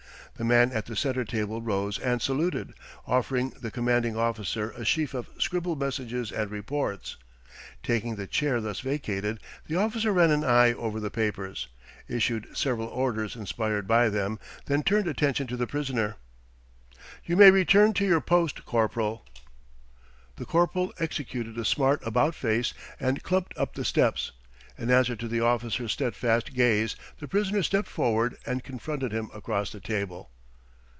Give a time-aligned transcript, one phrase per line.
[0.37, 2.73] The man at the centre table rose and saluted,
[3.05, 7.15] offering the commanding officer a sheaf of scribbled messages and reports.
[7.83, 11.67] Taking the chair thus vacated, the officer ran an eye over the papers,
[12.07, 16.15] issued several orders inspired by them, then turned attention to the prisoner.
[17.23, 19.23] "You may return to your post, corporal."
[20.37, 24.31] The corporal executed a smart about face and clumped up the steps.
[24.77, 29.69] In answer to the officer's steadfast gaze the prisoner stepped forward and confronted him across
[29.71, 30.31] the table.